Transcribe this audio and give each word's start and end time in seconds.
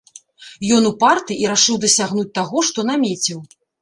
Ён 0.77 0.87
упарты 0.91 1.37
і 1.43 1.47
рашыў 1.51 1.75
дасягнуць 1.85 2.27
таго, 2.39 2.65
што 2.71 2.79
намеціў. 2.93 3.39